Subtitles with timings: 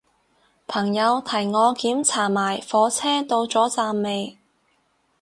[0.65, 4.35] 朋友提我檢查埋火車到咗站未